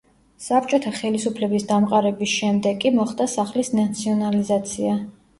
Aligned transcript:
საბჭოთა 0.43 0.91
ხელისუფლების 0.99 1.65
დამყარების 1.71 2.33
შემდეგ 2.37 2.79
კი 2.85 2.91
მოხდა 2.95 3.27
სახლის 3.35 3.69
ნაციონალიზაცია. 3.81 4.97